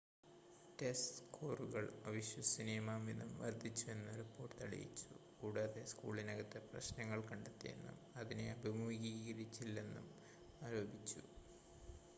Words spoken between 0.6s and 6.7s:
test സ്‌കോറുകൾ അവിശ്വസനീയമാംവിധം വർദ്ധിച്ചുവെന്ന് റിപ്പോർട്ട് തെളിയിച്ചു കൂടാതെ സ്കൂളിനകത്ത്